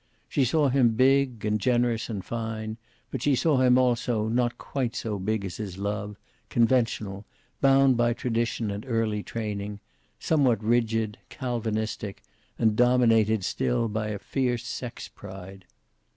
She 0.27 0.45
saw 0.45 0.69
him 0.69 0.95
big 0.95 1.45
and 1.45 1.61
generous 1.61 2.09
and 2.09 2.25
fine, 2.25 2.77
but 3.11 3.21
she 3.21 3.35
saw 3.35 3.59
him 3.59 3.77
also 3.77 4.27
not 4.29 4.57
quite 4.57 4.95
so 4.95 5.19
big 5.19 5.45
as 5.45 5.57
his 5.57 5.77
love, 5.77 6.17
conventional, 6.49 7.23
bound 7.61 7.97
by 7.97 8.13
tradition 8.13 8.71
and 8.71 8.83
early 8.87 9.21
training, 9.21 9.79
somewhat 10.17 10.63
rigid, 10.63 11.19
Calvinistic, 11.29 12.23
and 12.57 12.75
dominated 12.75 13.43
still 13.45 13.87
by 13.87 14.07
a 14.07 14.17
fierce 14.17 14.65
sex 14.65 15.07
pride. 15.07 15.65